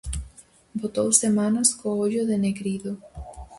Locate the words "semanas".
1.13-1.75